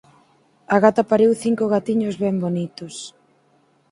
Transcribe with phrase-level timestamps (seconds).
[0.75, 2.95] A gata pariu cinco gatiños ben bonitos.